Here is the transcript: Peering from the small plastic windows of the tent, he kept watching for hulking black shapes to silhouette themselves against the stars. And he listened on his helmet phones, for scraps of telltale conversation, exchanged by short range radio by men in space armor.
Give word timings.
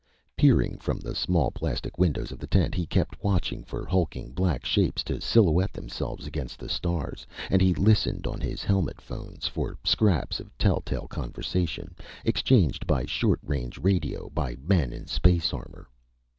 Peering 0.35 0.79
from 0.79 0.97
the 0.99 1.13
small 1.13 1.51
plastic 1.51 1.99
windows 1.99 2.31
of 2.31 2.39
the 2.39 2.47
tent, 2.47 2.73
he 2.73 2.87
kept 2.87 3.23
watching 3.23 3.63
for 3.63 3.85
hulking 3.85 4.31
black 4.31 4.65
shapes 4.65 5.03
to 5.03 5.21
silhouette 5.21 5.71
themselves 5.73 6.25
against 6.25 6.57
the 6.57 6.67
stars. 6.67 7.27
And 7.51 7.61
he 7.61 7.75
listened 7.75 8.25
on 8.25 8.41
his 8.41 8.63
helmet 8.63 8.99
phones, 8.99 9.45
for 9.45 9.77
scraps 9.83 10.39
of 10.39 10.57
telltale 10.57 11.07
conversation, 11.07 11.93
exchanged 12.25 12.87
by 12.87 13.05
short 13.05 13.41
range 13.43 13.77
radio 13.77 14.27
by 14.31 14.55
men 14.59 14.91
in 14.91 15.05
space 15.05 15.53
armor. 15.53 15.87